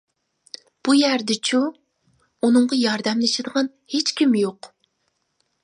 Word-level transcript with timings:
بۇ 0.87 0.95
يەردىچۇ؟ 0.99 1.59
ئۇنىڭغا 2.47 2.79
ياردەملىشىدىغان 2.85 3.73
ھېچكىم 3.97 4.35
يوق. 4.43 4.71